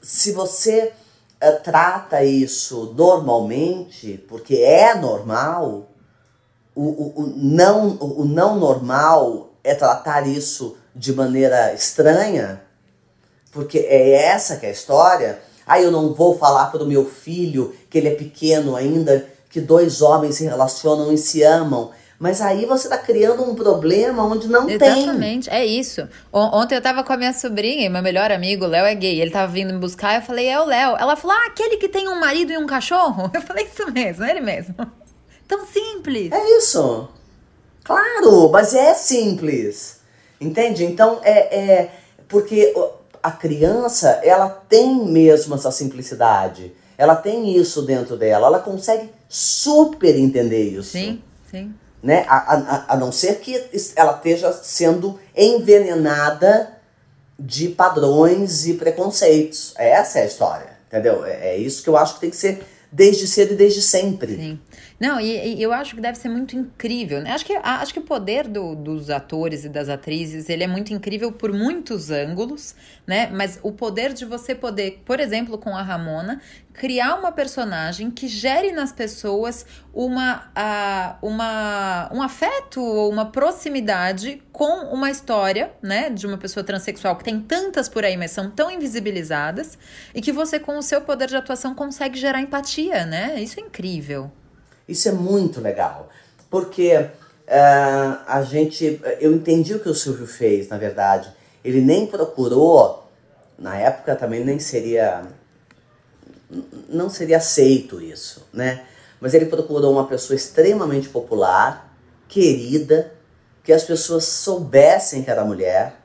[0.00, 0.94] se você
[1.42, 5.90] uh, trata isso normalmente, porque é normal,
[6.74, 12.62] o, o, o, não, o não normal é tratar isso de maneira estranha,
[13.52, 15.38] porque é essa que é a história.
[15.66, 19.60] Ah, eu não vou falar para o meu filho que ele é pequeno ainda, que
[19.60, 21.90] dois homens se relacionam e se amam.
[22.18, 25.02] Mas aí você está criando um problema onde não Exatamente, tem.
[25.04, 26.08] Exatamente, é isso.
[26.32, 29.20] Ontem eu tava com a minha sobrinha e meu melhor amigo, o Léo, é gay.
[29.20, 30.96] Ele tava vindo me buscar, eu falei, é o Léo.
[30.96, 33.30] Ela falou, ah, aquele que tem um marido e um cachorro?
[33.34, 34.74] Eu falei, isso mesmo, é ele mesmo.
[35.46, 36.32] Tão simples.
[36.32, 37.08] É isso.
[37.84, 40.00] Claro, mas é simples.
[40.40, 40.84] Entende?
[40.84, 41.90] Então, é, é
[42.28, 42.74] porque
[43.22, 46.72] a criança, ela tem mesmo essa simplicidade.
[46.98, 48.48] Ela tem isso dentro dela.
[48.48, 50.90] Ela consegue super entender isso.
[50.90, 51.72] Sim, sim.
[52.02, 52.26] né?
[52.28, 53.54] A, a, a não ser que
[53.94, 56.76] ela esteja sendo envenenada
[57.38, 59.72] de padrões e preconceitos.
[59.78, 61.24] Essa é a história, entendeu?
[61.24, 64.34] É, é isso que eu acho que tem que ser desde cedo e desde sempre.
[64.34, 64.60] Sim.
[65.00, 67.20] Não, e, e, eu acho que deve ser muito incrível.
[67.20, 67.30] Né?
[67.30, 70.92] Acho que, acho que o poder do, dos atores e das atrizes, ele é muito
[70.92, 72.74] incrível por muitos ângulos,
[73.06, 73.28] né?
[73.32, 76.40] Mas o poder de você poder, por exemplo, com a Ramona,
[76.72, 84.42] criar uma personagem que gere nas pessoas uma, uh, uma, um afeto ou uma proximidade
[84.50, 86.10] com uma história, né?
[86.10, 89.78] De uma pessoa transexual que tem tantas por aí, mas são tão invisibilizadas,
[90.12, 93.40] e que você, com o seu poder de atuação, consegue gerar empatia, né?
[93.40, 94.32] Isso é incrível.
[94.88, 96.08] Isso é muito legal,
[96.48, 101.30] porque uh, a gente, eu entendi o que o Silvio fez, na verdade.
[101.62, 103.06] Ele nem procurou,
[103.58, 105.26] na época também nem seria,
[106.88, 108.86] não seria aceito isso, né?
[109.20, 111.92] Mas ele procurou uma pessoa extremamente popular,
[112.26, 113.12] querida,
[113.62, 115.96] que as pessoas soubessem que era mulher,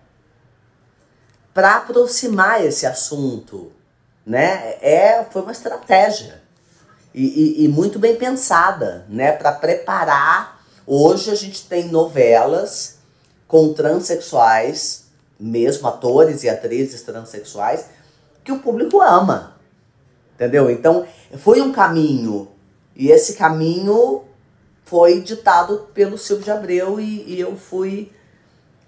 [1.53, 3.71] para aproximar esse assunto,
[4.25, 4.75] né?
[4.81, 6.42] É, foi uma estratégia
[7.13, 9.31] e, e, e muito bem pensada, né?
[9.31, 10.63] Para preparar.
[10.85, 12.97] Hoje a gente tem novelas
[13.47, 15.05] com transexuais,
[15.39, 17.85] mesmo atores e atrizes transexuais,
[18.43, 19.55] que o público ama.
[20.35, 20.69] Entendeu?
[20.69, 21.05] Então,
[21.37, 22.47] foi um caminho.
[22.95, 24.23] E esse caminho
[24.83, 28.11] foi ditado pelo Silvio de Abreu e, e eu fui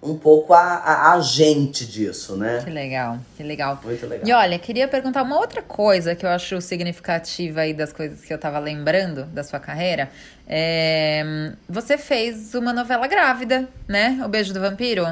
[0.06, 2.60] um pouco a, a, agente disso, né?
[2.62, 3.80] Que legal, que legal.
[3.82, 4.26] Muito legal.
[4.26, 8.32] E olha, queria perguntar uma outra coisa que eu acho significativa aí das coisas que
[8.32, 10.10] eu tava lembrando da sua carreira.
[10.46, 14.20] É, você fez uma novela grávida, né?
[14.24, 15.06] O Beijo do Vampiro?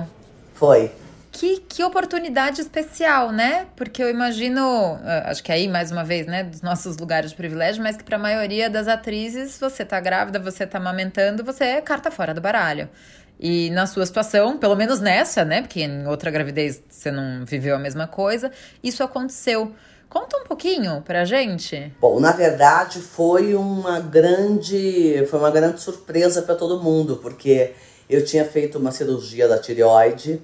[0.54, 0.90] Foi.
[1.32, 3.66] Que, que oportunidade especial, né?
[3.74, 4.62] Porque eu imagino,
[5.02, 8.04] ah, acho que aí, mais uma vez, né, dos nossos lugares de privilégio, mas que
[8.04, 12.32] para a maioria das atrizes, você tá grávida, você tá amamentando, você é carta fora
[12.32, 12.88] do baralho.
[13.38, 15.62] E na sua situação, pelo menos nessa, né?
[15.62, 18.50] Porque em outra gravidez você não viveu a mesma coisa,
[18.82, 19.72] isso aconteceu.
[20.08, 21.92] Conta um pouquinho pra gente.
[22.00, 27.72] Bom, na verdade foi uma grande, foi uma grande surpresa para todo mundo, porque
[28.08, 30.40] eu tinha feito uma cirurgia da tireoide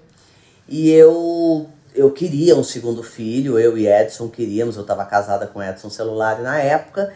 [0.68, 5.62] e eu eu queria um segundo filho, eu e Edson queríamos, eu estava casada com
[5.62, 7.12] Edson Celular na época,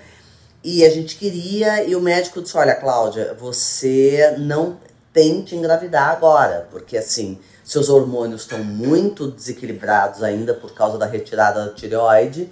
[0.62, 4.78] e a gente queria, e o médico disse: Olha, Cláudia, você não
[5.14, 11.64] tente engravidar agora, porque assim, seus hormônios estão muito desequilibrados ainda por causa da retirada
[11.64, 12.50] da tireoide.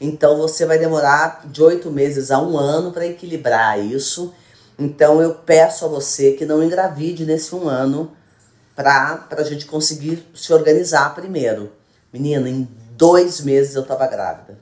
[0.00, 4.32] Então você vai demorar de oito meses a um ano para equilibrar isso.
[4.78, 8.10] Então eu peço a você que não engravide nesse um ano
[8.74, 11.72] para a gente conseguir se organizar primeiro.
[12.10, 12.66] Menina, em
[12.96, 14.58] dois meses eu estava grávida.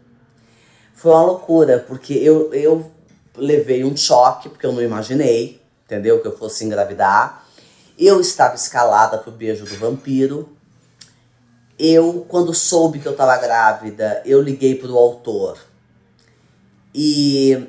[0.95, 2.91] Foi uma loucura, porque eu, eu
[3.37, 6.21] levei um choque, porque eu não imaginei entendeu?
[6.21, 7.47] Que eu fosse engravidar.
[7.99, 10.49] Eu estava escalada pro beijo do vampiro.
[11.79, 15.59] Eu, quando soube que eu estava grávida, eu liguei pro autor
[16.95, 17.67] e,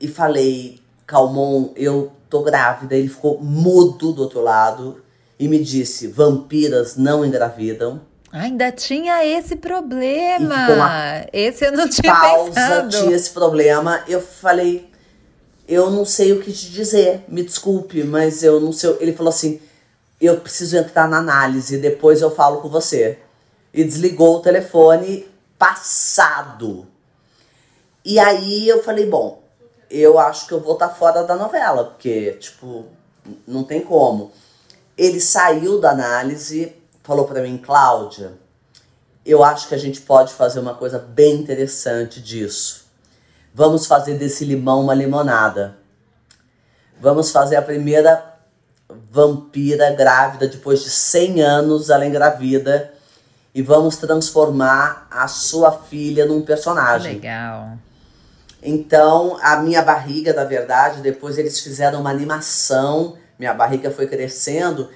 [0.00, 2.96] e falei, Calmon, eu tô grávida.
[2.96, 5.02] Ele ficou mudo do outro lado
[5.38, 8.00] e me disse: vampiras não engravidam.
[8.32, 11.26] Ainda tinha esse problema.
[11.30, 12.88] esse eu não tinha pausa, pensado.
[12.88, 14.02] Tinha esse problema.
[14.08, 14.90] Eu falei,
[15.72, 18.94] eu não sei o que te dizer, me desculpe, mas eu não sei.
[19.00, 19.60] Ele falou assim:
[20.20, 23.18] eu preciso entrar na análise, depois eu falo com você.
[23.72, 25.26] E desligou o telefone
[25.58, 26.86] passado.
[28.04, 29.42] E aí eu falei: bom,
[29.90, 32.84] eu acho que eu vou estar tá fora da novela, porque, tipo,
[33.46, 34.30] não tem como.
[34.96, 38.34] Ele saiu da análise, falou para mim, Cláudia,
[39.24, 42.81] eu acho que a gente pode fazer uma coisa bem interessante disso
[43.54, 45.76] Vamos fazer desse limão uma limonada.
[47.00, 48.32] Vamos fazer a primeira
[49.10, 52.92] vampira grávida depois de 100 anos ela engravida
[53.54, 57.14] e vamos transformar a sua filha num personagem.
[57.14, 57.76] Legal.
[58.62, 64.88] Então, a minha barriga, na verdade, depois eles fizeram uma animação, minha barriga foi crescendo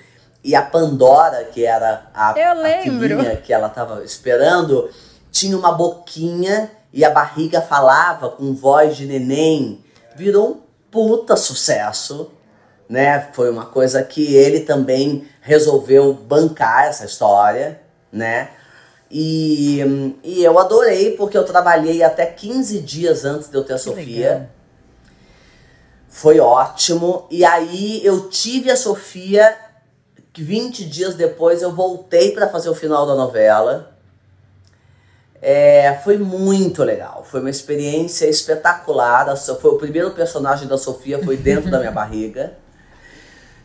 [0.42, 2.34] e a Pandora, que era a, a
[2.82, 4.88] filhinha que ela estava esperando,
[5.32, 9.84] tinha uma boquinha e a barriga falava com voz de neném,
[10.16, 12.30] virou um puta sucesso,
[12.88, 13.28] né?
[13.34, 18.48] Foi uma coisa que ele também resolveu bancar essa história, né?
[19.10, 23.78] E, e eu adorei porque eu trabalhei até 15 dias antes de eu ter a
[23.78, 24.30] Sofia.
[24.30, 24.46] Legal.
[26.08, 27.26] Foi ótimo.
[27.30, 29.54] E aí eu tive a Sofia,
[30.34, 33.95] 20 dias depois eu voltei para fazer o final da novela.
[35.48, 39.36] É, foi muito legal, foi uma experiência espetacular.
[39.36, 42.54] Foi o primeiro personagem da Sofia, foi dentro da minha barriga.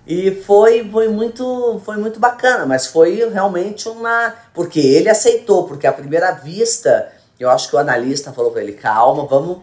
[0.05, 4.31] E foi, foi, muito, foi muito bacana, mas foi realmente uma.
[4.53, 8.73] Porque ele aceitou, porque à primeira vista, eu acho que o analista falou para ele:
[8.73, 9.57] calma, vamos,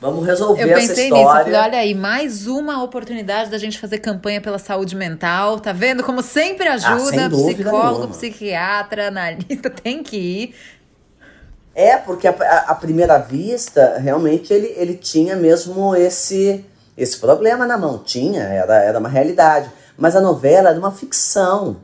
[0.00, 1.24] vamos resolver eu essa pensei história.
[1.24, 5.58] Nisso, eu falei, olha aí, mais uma oportunidade da gente fazer campanha pela saúde mental,
[5.58, 6.04] tá vendo?
[6.04, 8.08] Como sempre ajuda, ah, psicólogo, nenhuma.
[8.08, 10.54] psiquiatra, analista, tem que ir.
[11.78, 16.64] É, porque à primeira vista, realmente ele, ele tinha mesmo esse
[16.96, 17.98] esse problema na mão.
[17.98, 19.70] Tinha, era, era uma realidade.
[19.98, 21.76] Mas a novela era uma ficção.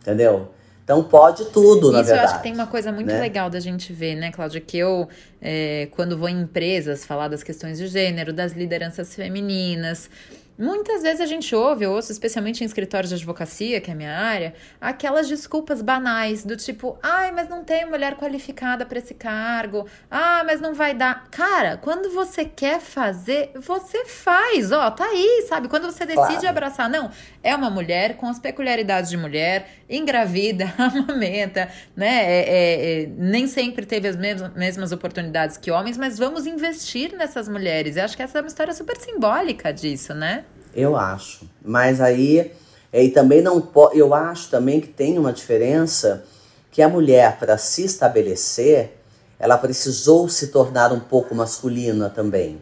[0.00, 0.48] Entendeu?
[0.82, 2.18] Então pode tudo, na Isso verdade.
[2.18, 3.20] eu acho que tem uma coisa muito né?
[3.20, 4.60] legal da gente ver, né, Cláudia?
[4.60, 5.08] Que eu,
[5.40, 10.08] é, quando vou em empresas falar das questões de gênero, das lideranças femininas,
[10.56, 13.96] Muitas vezes a gente ouve, eu ouço, especialmente em escritórios de advocacia, que é a
[13.96, 19.14] minha área, aquelas desculpas banais do tipo, ai, mas não tem mulher qualificada para esse
[19.14, 21.26] cargo, ah, mas não vai dar.
[21.28, 25.66] Cara, quando você quer fazer, você faz, ó, tá aí, sabe?
[25.68, 26.48] Quando você decide Claro.
[26.48, 27.10] abraçar, não,
[27.44, 32.24] é uma mulher com as peculiaridades de mulher, engravida, amamenta, né?
[32.24, 37.14] É, é, é, nem sempre teve as mesmas, mesmas oportunidades que homens, mas vamos investir
[37.14, 37.96] nessas mulheres.
[37.96, 40.44] Eu acho que essa é uma história super simbólica disso, né?
[40.74, 41.46] Eu acho.
[41.62, 42.50] Mas aí,
[42.90, 43.98] é, e também não pode.
[43.98, 46.24] Eu acho também que tem uma diferença
[46.70, 48.96] que a mulher, para se estabelecer,
[49.38, 52.58] ela precisou se tornar um pouco masculina também,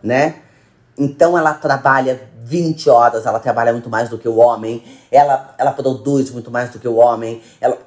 [0.00, 0.36] né?
[0.96, 5.72] Então ela trabalha 20 horas, ela trabalha muito mais do que o homem, ela, ela
[5.72, 7.78] produz muito mais do que o homem, ela,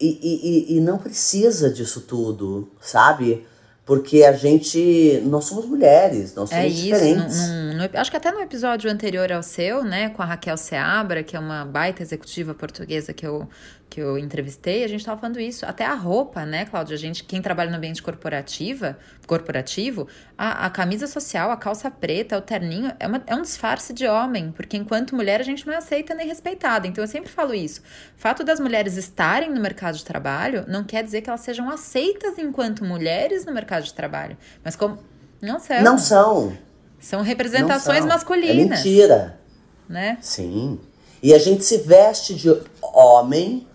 [0.00, 3.46] e, e, e- não precisa disso tudo, sabe?
[3.84, 5.20] Porque a gente.
[5.26, 6.82] Nós somos mulheres, nós somos É isso.
[6.84, 7.48] diferentes.
[7.48, 11.22] num- num- acho que até no episódio anterior ao seu, né, com a Raquel Seabra,
[11.24, 13.48] que é uma baita executiva portuguesa que eu,
[13.92, 15.66] que eu entrevistei, a gente tava falando isso.
[15.66, 16.94] Até a roupa, né, Cláudia?
[16.94, 22.38] A gente, quem trabalha no ambiente corporativa, corporativo, a, a camisa social, a calça preta,
[22.38, 25.74] o terninho, é, uma- é um disfarce de homem, porque enquanto mulher a gente não
[25.74, 26.86] é aceita nem respeitada.
[26.86, 27.82] Então eu sempre falo isso.
[28.16, 32.38] Fato das mulheres estarem no mercado de trabalho não quer dizer que elas sejam aceitas
[32.38, 34.38] enquanto mulheres no mercado de trabalho.
[34.64, 34.98] Mas como.
[35.42, 35.82] Não são.
[35.82, 36.56] Não são.
[36.98, 38.08] São representações são.
[38.08, 38.80] masculinas.
[38.80, 39.40] É mentira.
[39.88, 40.16] Né?
[40.22, 40.80] Sim.
[41.22, 42.48] E a gente se veste de
[42.80, 43.66] homem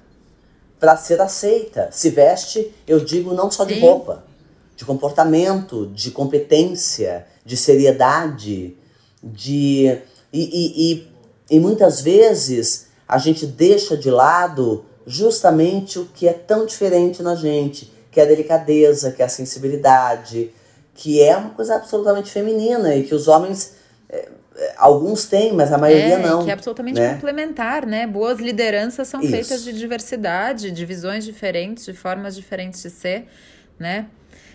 [0.80, 1.90] para ser aceita.
[1.92, 3.82] Se veste, eu digo, não só de Sim.
[3.82, 4.24] roupa,
[4.76, 8.78] de comportamento, de competência, de seriedade,
[9.24, 10.00] de.
[10.32, 11.08] E, e, e,
[11.50, 17.34] e muitas vezes a gente deixa de lado justamente o que é tão diferente na
[17.34, 20.52] gente, que é a delicadeza, que é a sensibilidade,
[20.94, 23.74] que é uma coisa absolutamente feminina e que os homens.
[24.78, 26.44] Alguns têm, mas a maioria é, não.
[26.44, 27.14] que é absolutamente né?
[27.14, 28.08] complementar, né?
[28.08, 29.32] Boas lideranças são Isso.
[29.32, 33.28] feitas de diversidade, de visões diferentes, de formas diferentes de ser,
[33.78, 34.08] né?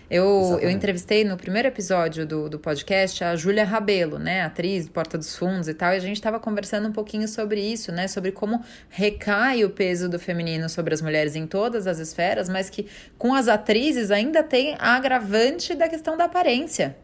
[0.09, 4.43] Eu, eu entrevistei no primeiro episódio do, do podcast a Júlia Rabelo, né?
[4.43, 7.61] Atriz do Porta dos Fundos e tal, e a gente estava conversando um pouquinho sobre
[7.61, 8.07] isso, né?
[8.07, 12.69] Sobre como recai o peso do feminino sobre as mulheres em todas as esferas, mas
[12.69, 12.87] que
[13.17, 16.95] com as atrizes ainda tem a agravante da questão da aparência,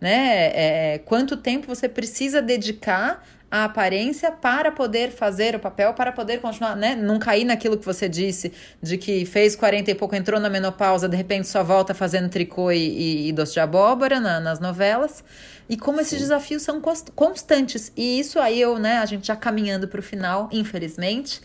[0.00, 0.94] né?
[0.94, 6.38] É, quanto tempo você precisa dedicar à aparência para poder fazer o papel, para poder
[6.40, 6.94] continuar, né?
[6.94, 11.08] Não cair naquilo que você disse, de que fez 40 e pouco, entrou na menopausa,
[11.08, 15.24] de repente só volta fazendo tricô e, e, e doce de abóbora na- nas novelas.
[15.68, 17.92] E como esses desafios são cons- constantes.
[17.96, 21.40] E isso aí eu, né, a gente já caminhando para o final, infelizmente.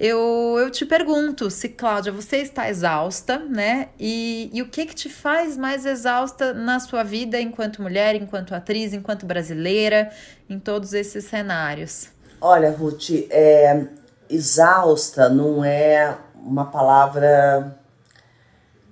[0.00, 3.90] Eu, eu te pergunto se, Cláudia, você está exausta, né?
[3.98, 8.54] E, e o que que te faz mais exausta na sua vida enquanto mulher, enquanto
[8.54, 10.10] atriz, enquanto brasileira,
[10.48, 12.08] em todos esses cenários?
[12.40, 13.88] Olha, Ruth, é,
[14.30, 17.76] exausta não é uma palavra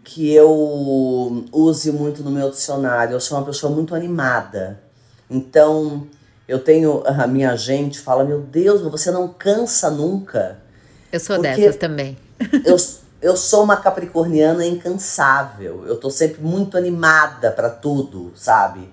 [0.04, 0.50] que eu
[1.50, 3.14] use muito no meu dicionário.
[3.14, 4.78] Eu sou uma pessoa muito animada.
[5.30, 6.06] Então,
[6.46, 7.02] eu tenho.
[7.06, 10.67] A minha gente fala: Meu Deus, você não cansa nunca.
[11.12, 12.16] Eu sou Porque- dessas também.
[12.64, 12.76] eu,
[13.20, 15.86] eu sou uma capricorniana incansável.
[15.86, 18.88] Eu tô sempre muito animada pra tudo, sabe?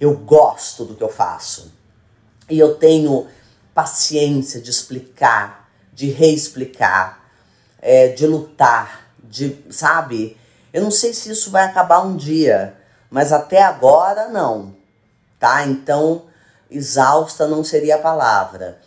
[0.00, 1.72] Eu gosto do que eu faço.
[2.48, 3.26] E eu tenho
[3.74, 7.20] paciência de explicar, de reexplicar,
[7.80, 10.36] é, de lutar, de, sabe?
[10.72, 12.74] Eu não sei se isso vai acabar um dia,
[13.10, 14.74] mas até agora não,
[15.38, 15.64] tá?
[15.66, 16.24] Então,
[16.70, 18.80] exausta não seria a palavra.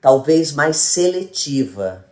[0.00, 2.04] Talvez mais seletiva.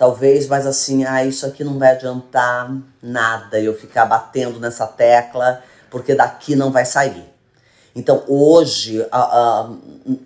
[0.00, 5.62] Talvez mais assim, ah, isso aqui não vai adiantar nada eu ficar batendo nessa tecla,
[5.90, 7.22] porque daqui não vai sair.
[7.94, 9.70] Então hoje, a- a-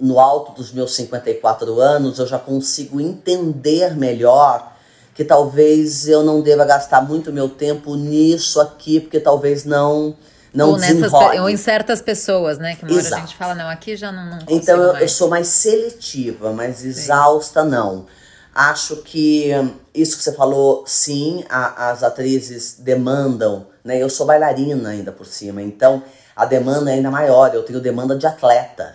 [0.01, 4.73] no alto dos meus 54 anos, eu já consigo entender melhor
[5.13, 10.15] que talvez eu não deva gastar muito meu tempo nisso aqui, porque talvez não
[10.53, 12.77] não ou, nessas, ou em certas pessoas, né?
[12.77, 13.23] Que uma hora a Exato.
[13.23, 17.65] gente fala, não, aqui já não, não Então eu, eu sou mais seletiva, mas exausta
[17.65, 18.07] não.
[18.55, 19.51] Acho que
[19.93, 24.01] isso que você falou, sim, a- as atrizes demandam, né?
[24.01, 26.03] Eu sou bailarina ainda por cima, então
[26.37, 27.53] a demanda é ainda maior.
[27.53, 28.95] Eu tenho demanda de atleta,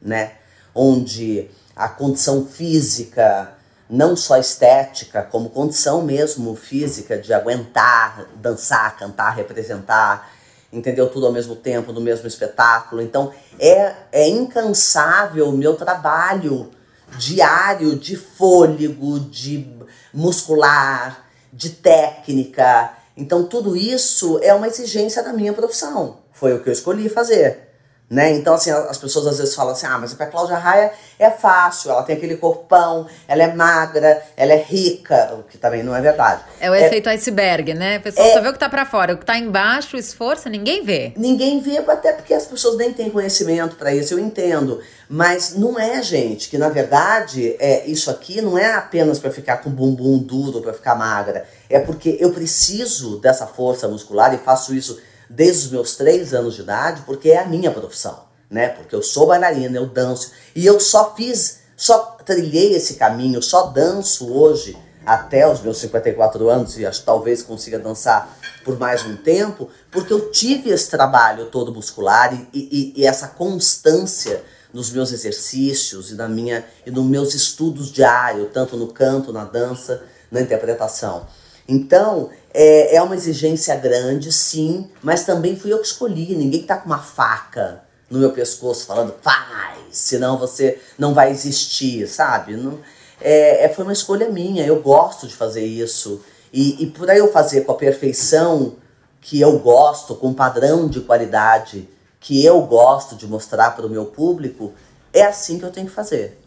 [0.00, 0.34] né?
[0.72, 3.52] Onde a condição física,
[3.88, 10.30] não só estética, como condição mesmo física de aguentar, dançar, cantar, representar,
[10.72, 11.08] entendeu?
[11.10, 13.02] Tudo ao mesmo tempo, no mesmo espetáculo.
[13.02, 16.70] Então é, é incansável o meu trabalho
[17.18, 19.66] diário de fôlego, de
[20.12, 22.94] muscular, de técnica.
[23.16, 26.18] Então tudo isso é uma exigência da minha profissão.
[26.32, 27.69] Foi o que eu escolhi fazer.
[28.10, 28.32] Né?
[28.32, 31.92] Então, assim, as pessoas às vezes falam assim: ah, mas pra Cláudia Raia é fácil,
[31.92, 36.00] ela tem aquele corpão, ela é magra, ela é rica, o que também não é
[36.00, 36.42] verdade.
[36.60, 37.96] É o efeito iceberg, né?
[37.96, 39.14] A pessoa só vê o que tá pra fora.
[39.14, 41.12] O que tá embaixo, o esforço, ninguém vê.
[41.16, 44.80] Ninguém vê, até porque as pessoas nem têm conhecimento para isso, eu entendo.
[45.08, 49.58] Mas não é, gente, que na verdade é isso aqui não é apenas para ficar
[49.58, 51.46] com bumbum duro, para ficar magra.
[51.68, 55.00] É porque eu preciso dessa força muscular e faço isso
[55.30, 58.68] desde os meus três anos de idade, porque é a minha profissão, né?
[58.70, 63.68] Porque eu sou bailarina, eu danço e eu só fiz, só trilhei esse caminho, só
[63.68, 64.76] danço hoje
[65.06, 70.12] até os meus 54 anos e acho talvez consiga dançar por mais um tempo, porque
[70.12, 76.14] eu tive esse trabalho todo muscular e, e, e essa constância nos meus exercícios e
[76.14, 81.26] na minha e nos meus estudos diários, tanto no canto, na dança, na interpretação.
[81.66, 86.34] Então, é, é uma exigência grande, sim, mas também fui eu que escolhi.
[86.34, 92.08] Ninguém tá com uma faca no meu pescoço falando faz, senão você não vai existir,
[92.08, 92.56] sabe?
[92.56, 92.78] Não,
[93.20, 96.20] é, é, foi uma escolha minha, eu gosto de fazer isso.
[96.52, 98.76] E, e por aí eu fazer com a perfeição
[99.20, 101.88] que eu gosto, com um padrão de qualidade
[102.18, 104.72] que eu gosto de mostrar para o meu público,
[105.12, 106.38] é assim que eu tenho que fazer.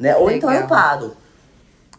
[0.00, 0.16] Né?
[0.16, 1.16] Ou então eu paro.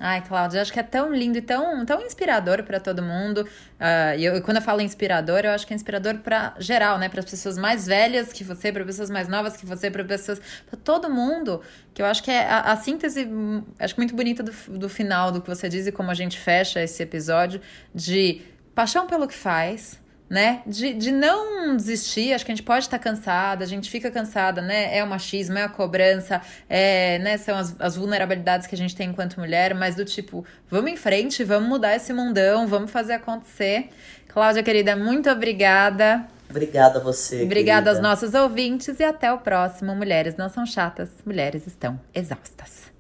[0.06, 3.48] Ai, Cláudia, acho que é tão lindo e tão, tão inspirador para todo mundo.
[3.80, 7.08] Ah, e quando eu falo inspirador, eu acho que é inspirador para geral, né?
[7.08, 10.42] Para as pessoas mais velhas que você, para pessoas mais novas que você, para pessoas.
[10.70, 11.62] para todo mundo.
[11.94, 15.32] Que eu acho que é a, a síntese, hum, acho muito bonita do, do final
[15.32, 17.62] do que você diz e como a gente fecha esse episódio
[17.96, 18.42] de
[18.76, 20.62] paixão pelo que faz, né?
[20.66, 24.62] De, de não desistir, acho que a gente pode estar cansada, a gente fica cansada,
[24.62, 24.98] né?
[24.98, 27.38] É o machismo, é a cobrança, é, né?
[27.38, 30.98] São as, as vulnerabilidades que a gente tem enquanto mulher, mas do tipo, vamos em
[30.98, 33.90] frente, vamos mudar esse mundão, vamos fazer acontecer.
[34.28, 36.26] Cláudia, querida, muito obrigada.
[36.50, 37.44] Obrigada a você.
[37.44, 38.10] Obrigada aos querida.
[38.10, 39.96] nossos ouvintes e até o próximo.
[39.96, 42.92] Mulheres não são chatas, mulheres estão exaustas.